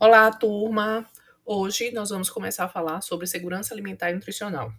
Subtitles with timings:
[0.00, 1.04] Olá, turma!
[1.44, 4.72] Hoje nós vamos começar a falar sobre segurança alimentar e nutricional.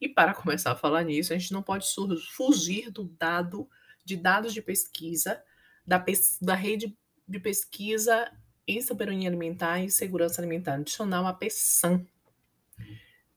[0.00, 1.86] E para começar a falar nisso, a gente não pode
[2.32, 3.70] fugir do dado
[4.04, 5.40] de dados de pesquisa
[5.86, 6.04] da,
[6.42, 8.28] da rede de pesquisa
[8.66, 12.04] em soberania alimentar e segurança alimentar nutricional, a PESAM.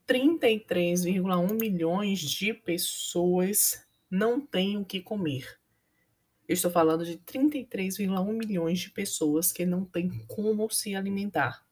[0.07, 5.60] 33,1 milhões de pessoas não têm o que comer.
[6.51, 11.65] Eu estou falando de 33,1 milhões de pessoas que não têm como se alimentar.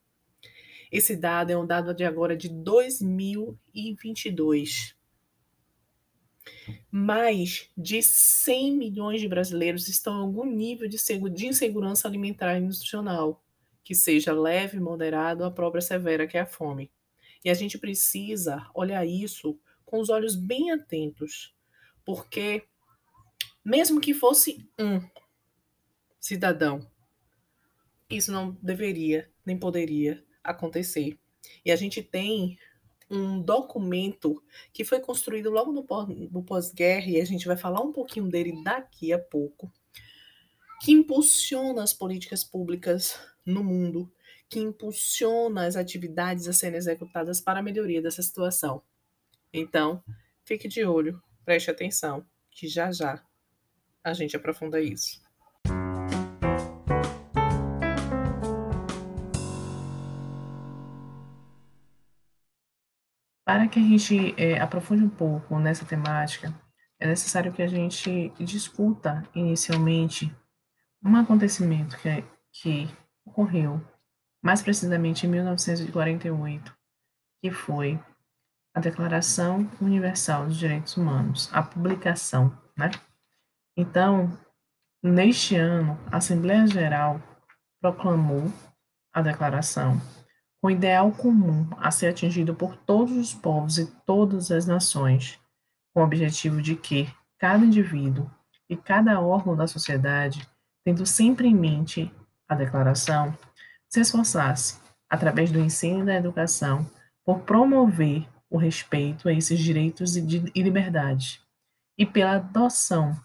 [0.90, 4.96] Esse dado é um dado de agora de 2022.
[6.90, 10.96] Mais de 100 milhões de brasileiros estão em algum nível de,
[11.46, 13.44] insegurança alimentar e nutricional,
[13.84, 16.90] que seja leve, moderado, a própria severa, que é a fome.
[17.44, 21.54] E a gente precisa olhar isso com os olhos bem atentos,
[22.02, 22.62] porque
[23.64, 25.00] mesmo que fosse um
[26.18, 26.86] cidadão,
[28.08, 31.18] isso não deveria nem poderia acontecer.
[31.64, 32.58] E a gente tem
[33.10, 38.28] um documento que foi construído logo no pós-guerra, e a gente vai falar um pouquinho
[38.28, 39.72] dele daqui a pouco,
[40.82, 44.12] que impulsiona as políticas públicas no mundo,
[44.48, 48.82] que impulsiona as atividades a serem executadas para a melhoria dessa situação.
[49.52, 50.02] Então,
[50.44, 53.24] fique de olho, preste atenção, que já já
[54.02, 55.20] a gente aprofunda isso.
[63.44, 66.54] Para que a gente é, aprofunde um pouco nessa temática,
[66.98, 70.34] é necessário que a gente discuta inicialmente
[71.04, 72.88] um acontecimento que, que
[73.24, 73.84] ocorreu
[74.42, 76.74] mais precisamente em 1948,
[77.42, 77.98] que foi
[78.72, 82.90] a Declaração Universal dos Direitos Humanos, a publicação, né?
[83.80, 84.30] Então,
[85.02, 87.18] neste ano, a Assembleia Geral
[87.80, 88.52] proclamou
[89.10, 89.98] a declaração
[90.60, 95.40] com o ideal comum a ser atingido por todos os povos e todas as nações,
[95.94, 98.30] com o objetivo de que cada indivíduo
[98.68, 100.46] e cada órgão da sociedade,
[100.84, 102.14] tendo sempre em mente
[102.46, 103.34] a declaração,
[103.88, 106.86] se esforçasse, através do ensino e da educação,
[107.24, 111.40] por promover o respeito a esses direitos e liberdades,
[111.96, 113.18] e pela adoção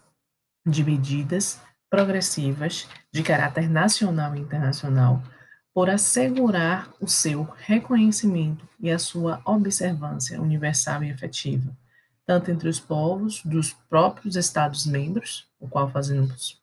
[0.66, 5.22] de medidas progressivas de caráter nacional e internacional
[5.72, 11.76] por assegurar o seu reconhecimento e a sua observância universal e efetiva,
[12.24, 16.60] tanto entre os povos dos próprios Estados-membros, o qual fazemos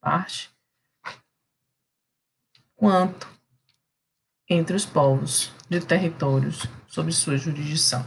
[0.00, 0.50] parte,
[2.74, 3.28] quanto
[4.48, 8.04] entre os povos de territórios sob sua jurisdição.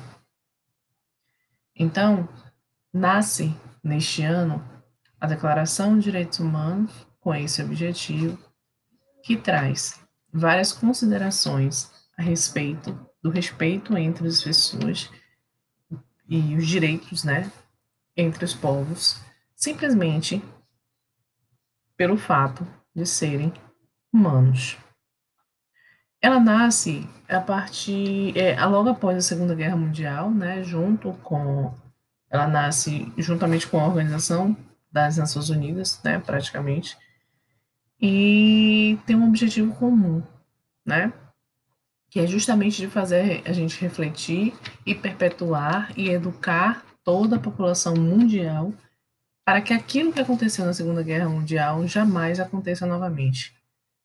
[1.76, 2.28] Então,
[2.94, 4.62] nasce neste ano
[5.20, 8.38] a Declaração de Direitos Humanos com esse objetivo,
[9.24, 10.00] que traz
[10.32, 15.10] várias considerações a respeito do respeito entre as pessoas
[16.28, 17.52] e os direitos, né,
[18.16, 19.20] entre os povos,
[19.56, 20.42] simplesmente
[21.98, 22.66] pelo fato
[22.96, 23.52] de serem
[24.14, 24.78] humanos.
[26.22, 31.74] Ela nasce a partir, é, logo após a Segunda Guerra Mundial, né, junto com,
[32.30, 34.56] ela nasce juntamente com a Organização
[34.92, 36.98] das Nações Unidas, né, praticamente,
[38.02, 40.24] e tem um objetivo comum,
[40.86, 41.14] né,
[42.10, 44.54] que é justamente de fazer a gente refletir
[44.86, 48.74] e perpetuar e educar toda a população mundial
[49.46, 53.56] para que aquilo que aconteceu na Segunda Guerra Mundial jamais aconteça novamente.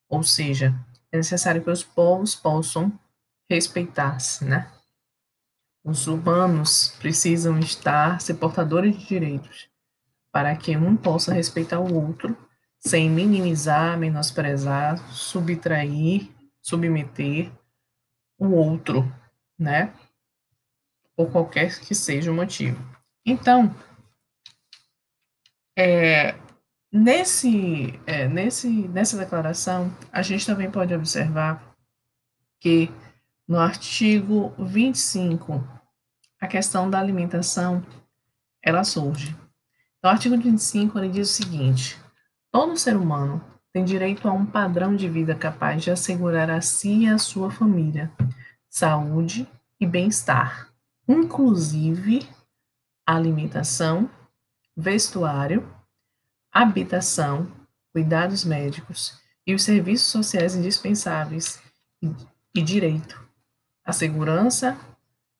[0.09, 0.75] Ou seja,
[1.11, 2.93] é necessário que os povos possam
[3.49, 4.71] respeitar-se, né?
[5.85, 9.69] Os humanos precisam estar ser portadores de direitos
[10.35, 12.37] para que um possa respeitar o outro,
[12.81, 16.29] sem minimizar, menosprezar, subtrair,
[16.61, 17.53] submeter
[18.37, 19.09] o outro,
[19.57, 19.95] né?
[21.15, 22.85] Por qualquer que seja o motivo.
[23.25, 23.73] Então,
[25.79, 26.35] é,
[26.91, 31.77] nesse, é, nesse, nessa declaração, a gente também pode observar
[32.59, 32.91] que
[33.47, 35.65] no artigo 25,
[36.41, 37.87] a questão da alimentação,
[38.61, 39.44] ela surge.
[40.05, 41.99] No artigo 25, ele diz o seguinte:
[42.53, 43.43] todo ser humano
[43.73, 47.51] tem direito a um padrão de vida capaz de assegurar a si e a sua
[47.51, 48.13] família
[48.69, 49.49] saúde
[49.81, 50.69] e bem-estar,
[51.09, 52.29] inclusive
[53.07, 54.11] alimentação,
[54.77, 55.67] vestuário,
[56.53, 57.51] habitação,
[57.91, 61.63] cuidados médicos e os serviços sociais indispensáveis
[62.55, 63.27] e direito
[63.83, 64.77] à segurança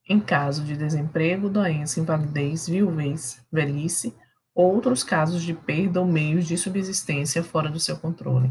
[0.09, 4.15] em caso de desemprego, doença, invalidez, viuvez, velhice
[4.55, 8.49] outros casos de perda ou meios de subsistência fora do seu controle.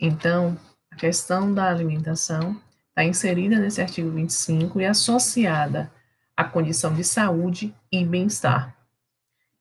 [0.00, 0.56] Então,
[0.96, 2.58] A questão da alimentação
[2.88, 5.92] está inserida nesse artigo 25 e associada
[6.34, 8.74] à condição de saúde e bem-estar.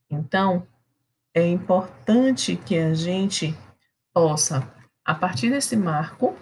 [0.09, 0.65] Então,
[1.33, 3.53] é importante que a gente
[4.13, 4.65] possa,
[5.03, 6.38] a partir desse marco,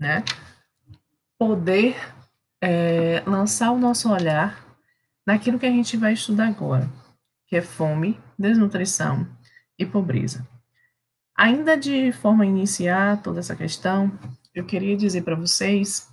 [0.00, 0.24] né,
[1.38, 1.94] poder
[2.62, 4.64] é, lançar o nosso olhar
[5.26, 6.88] naquilo que a gente vai estudar agora,
[7.54, 9.28] que é fome, desnutrição
[9.78, 10.44] e pobreza.
[11.36, 14.10] Ainda de forma a iniciar toda essa questão,
[14.52, 16.12] eu queria dizer para vocês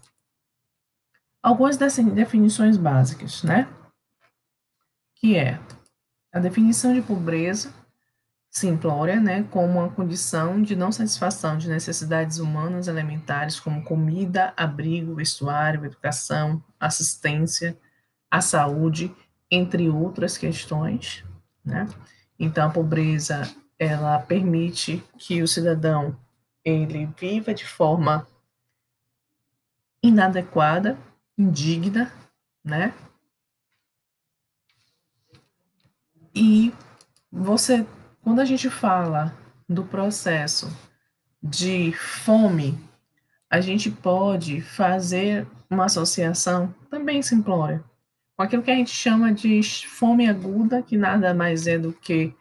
[1.42, 3.68] algumas definições básicas, né?
[5.16, 5.60] Que é
[6.32, 7.74] a definição de pobreza
[8.48, 15.16] simplória, né, como uma condição de não satisfação de necessidades humanas elementares como comida, abrigo,
[15.16, 17.76] vestuário, educação, assistência,
[18.30, 19.12] a saúde,
[19.50, 21.26] entre outras questões,
[21.64, 21.88] né?
[22.40, 23.44] Então a pobreza
[23.78, 26.16] ela permite que o cidadão
[26.64, 28.28] ele viva de forma
[30.04, 30.98] inadequada,
[31.38, 32.12] indigna,
[32.64, 32.94] né?
[36.34, 36.74] E
[37.32, 37.86] você,
[38.22, 39.36] quando a gente fala
[39.68, 40.70] do processo
[41.42, 42.78] de fome,
[43.50, 47.84] a gente pode fazer uma associação também simplória
[48.36, 52.34] com aquilo que a gente chama de fome aguda, que nada mais é do que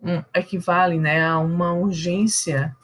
[0.00, 2.76] um, equivale né, a uma urgência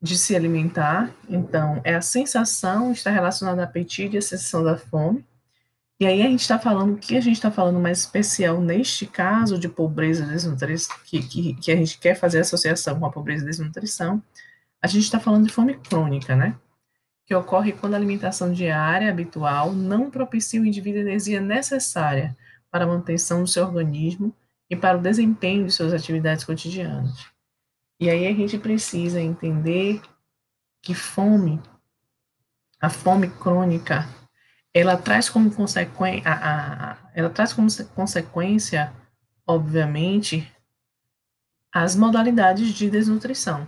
[0.00, 1.10] de se alimentar.
[1.28, 5.24] Então, é a sensação, está relacionada ao apetite e a sensação da fome.
[5.98, 9.06] E aí a gente está falando, o que a gente está falando mais especial neste
[9.06, 13.44] caso de pobreza desnutrição, que, que, que a gente quer fazer associação com a pobreza
[13.44, 14.22] e desnutrição,
[14.82, 16.54] a gente está falando de fome crônica, né?
[17.26, 22.36] Que ocorre quando a alimentação diária habitual não propicia o indivíduo a energia necessária
[22.70, 24.34] para a manutenção do seu organismo
[24.70, 27.26] e para o desempenho de suas atividades cotidianas.
[27.98, 30.00] E aí a gente precisa entender
[30.82, 31.60] que fome,
[32.80, 34.06] a fome crônica,
[34.72, 36.28] ela traz como consequência,
[37.14, 38.92] ela traz como consequência,
[39.46, 40.52] obviamente,
[41.72, 43.66] as modalidades de desnutrição.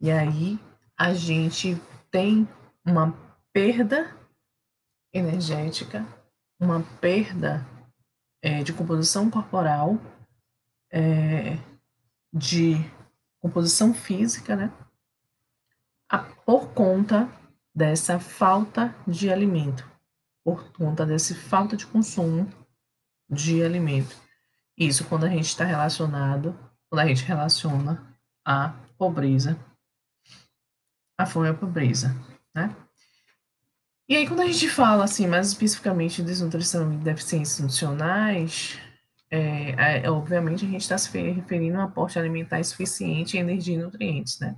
[0.00, 0.58] E aí
[0.96, 2.48] a gente tem
[2.84, 3.12] uma
[3.52, 4.16] perda
[5.12, 6.06] energética,
[6.58, 7.66] uma perda
[8.42, 9.98] é, de composição corporal,
[10.90, 11.58] é,
[12.32, 12.76] de
[13.40, 14.72] composição física, né?
[16.08, 17.28] A, por conta
[17.74, 19.88] dessa falta de alimento,
[20.44, 22.50] por conta dessa falta de consumo
[23.28, 24.16] de alimento.
[24.76, 26.58] Isso quando a gente está relacionado,
[26.88, 29.58] quando a gente relaciona a pobreza,
[31.18, 32.14] a fome e a pobreza,
[32.54, 32.74] né?
[34.08, 38.78] E aí, quando a gente fala, assim, mais especificamente de desnutrição e deficiências nutricionais,
[39.30, 43.74] é, é, obviamente a gente está se referindo a um aporte alimentar insuficiente em energia
[43.74, 44.56] e nutrientes, né?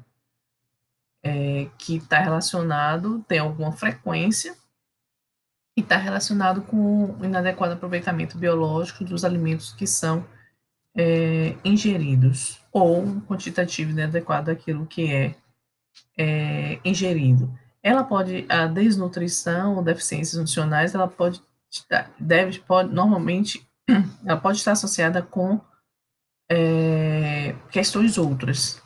[1.23, 4.55] É, que está relacionado, tem alguma frequência,
[5.77, 10.25] e está relacionado com o inadequado aproveitamento biológico dos alimentos que são
[10.97, 15.35] é, ingeridos, ou um quantitativo inadequado daquilo que é,
[16.19, 17.53] é ingerido.
[17.83, 21.43] Ela pode, a desnutrição ou deficiências nutricionais, ela pode,
[22.19, 23.67] deve, pode, normalmente,
[24.25, 25.61] ela pode estar associada com
[26.51, 28.83] é, questões outras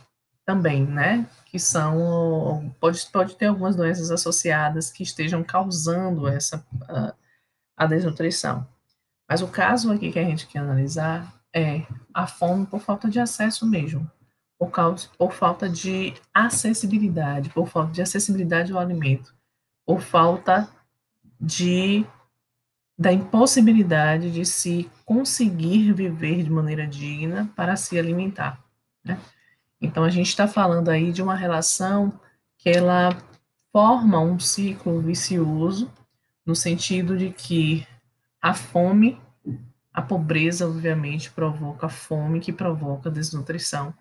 [0.47, 1.29] também, né?
[1.47, 7.15] Que são, pode, pode ter algumas doenças associadas que estejam causando essa, a,
[7.77, 8.67] a desnutrição.
[9.29, 13.19] Mas o caso aqui que a gente quer analisar é a fome por falta de
[13.19, 14.08] acesso mesmo
[14.58, 19.34] por, causa, por falta de acessibilidade, por falta de acessibilidade ao alimento,
[19.84, 20.69] por falta
[21.41, 22.06] de
[22.96, 28.63] da impossibilidade de se conseguir viver de maneira digna para se alimentar.
[29.05, 29.19] Né?
[29.81, 32.13] Então a gente está falando aí de uma relação
[32.56, 33.11] que ela
[33.73, 35.91] forma um ciclo vicioso
[36.46, 37.87] no sentido de que
[38.41, 39.20] a fome,
[39.93, 43.93] a pobreza, obviamente, provoca fome, que provoca desnutrição,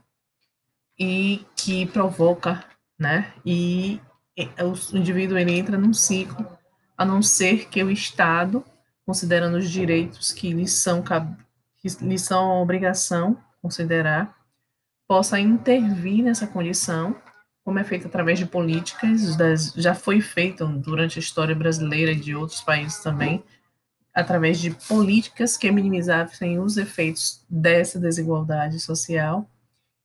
[0.99, 2.63] e que provoca,
[2.97, 3.33] né?
[3.45, 3.99] E
[4.59, 6.47] o indivíduo ele entra num ciclo,
[6.97, 8.63] a não ser que o Estado,
[9.05, 14.35] considerando os direitos que lhe são que lhe são obrigação considerar,
[15.07, 17.15] possa intervir nessa condição,
[17.63, 22.19] como é feito através de políticas, das, já foi feito durante a história brasileira e
[22.19, 23.43] de outros países também,
[24.13, 29.49] através de políticas que minimizassem os efeitos dessa desigualdade social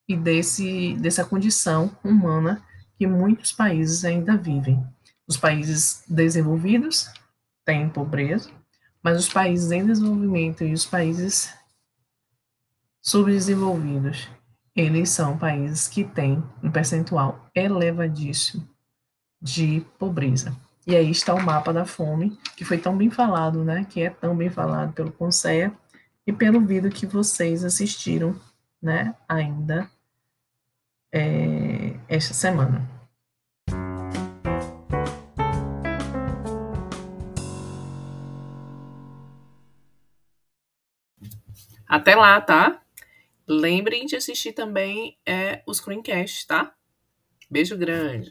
[0.09, 2.63] e desse, dessa condição humana
[2.97, 4.85] que muitos países ainda vivem.
[5.27, 7.13] Os países desenvolvidos
[7.65, 8.51] têm pobreza,
[9.03, 11.55] mas os países em desenvolvimento e os países
[13.01, 14.29] subdesenvolvidos,
[14.75, 18.69] eles são países que têm um percentual elevadíssimo
[19.41, 20.57] de pobreza.
[20.87, 23.87] E aí está o mapa da fome, que foi tão bem falado, né?
[23.89, 25.73] Que é tão bem falado pelo Conceia
[26.27, 28.35] e pelo vídeo que vocês assistiram,
[28.81, 29.15] né?
[29.29, 29.91] Ainda
[31.13, 32.89] é, esta semana.
[41.87, 42.83] Até lá, tá?
[43.47, 46.75] Lembrem de assistir também é, os screencasts, tá?
[47.51, 48.31] Beijo grande.